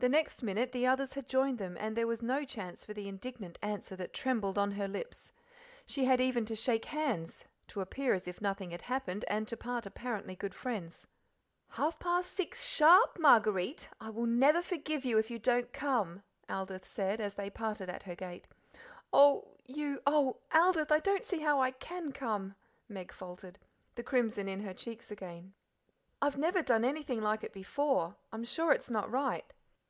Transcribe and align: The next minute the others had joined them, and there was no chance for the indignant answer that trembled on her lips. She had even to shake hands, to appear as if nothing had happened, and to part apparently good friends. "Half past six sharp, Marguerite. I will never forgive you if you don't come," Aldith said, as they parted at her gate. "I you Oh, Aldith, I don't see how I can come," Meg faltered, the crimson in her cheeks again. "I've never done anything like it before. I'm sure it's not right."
The 0.00 0.08
next 0.08 0.42
minute 0.42 0.72
the 0.72 0.88
others 0.88 1.12
had 1.14 1.28
joined 1.28 1.58
them, 1.58 1.76
and 1.78 1.96
there 1.96 2.08
was 2.08 2.20
no 2.20 2.44
chance 2.44 2.84
for 2.84 2.92
the 2.92 3.06
indignant 3.06 3.60
answer 3.62 3.94
that 3.94 4.12
trembled 4.12 4.58
on 4.58 4.72
her 4.72 4.88
lips. 4.88 5.32
She 5.86 6.04
had 6.04 6.20
even 6.20 6.44
to 6.46 6.56
shake 6.56 6.86
hands, 6.86 7.44
to 7.68 7.80
appear 7.80 8.12
as 8.12 8.26
if 8.26 8.40
nothing 8.40 8.72
had 8.72 8.82
happened, 8.82 9.24
and 9.28 9.46
to 9.46 9.56
part 9.56 9.86
apparently 9.86 10.34
good 10.34 10.52
friends. 10.54 11.06
"Half 11.68 12.00
past 12.00 12.32
six 12.32 12.64
sharp, 12.64 13.20
Marguerite. 13.20 13.88
I 14.00 14.10
will 14.10 14.26
never 14.26 14.62
forgive 14.62 15.04
you 15.04 15.16
if 15.16 15.30
you 15.30 15.38
don't 15.38 15.72
come," 15.72 16.24
Aldith 16.50 16.84
said, 16.84 17.20
as 17.20 17.34
they 17.34 17.48
parted 17.48 17.88
at 17.88 18.02
her 18.02 18.16
gate. 18.16 18.48
"I 19.12 19.40
you 19.64 20.02
Oh, 20.08 20.40
Aldith, 20.52 20.90
I 20.90 20.98
don't 20.98 21.24
see 21.24 21.38
how 21.38 21.60
I 21.60 21.70
can 21.70 22.10
come," 22.10 22.56
Meg 22.88 23.12
faltered, 23.12 23.60
the 23.94 24.02
crimson 24.02 24.48
in 24.48 24.58
her 24.64 24.74
cheeks 24.74 25.12
again. 25.12 25.54
"I've 26.20 26.36
never 26.36 26.62
done 26.62 26.84
anything 26.84 27.20
like 27.22 27.44
it 27.44 27.52
before. 27.52 28.16
I'm 28.32 28.44
sure 28.44 28.72
it's 28.72 28.90
not 28.90 29.08
right." 29.10 29.52